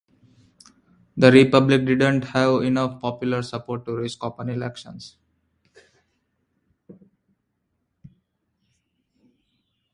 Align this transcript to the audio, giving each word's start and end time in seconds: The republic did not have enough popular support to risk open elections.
The 1.15 1.31
republic 1.31 1.85
did 1.85 1.99
not 1.99 2.23
have 2.29 2.63
enough 2.63 2.99
popular 2.99 3.43
support 3.43 3.85
to 3.85 3.95
risk 3.95 4.23
open 4.23 4.49
elections. 4.49 5.17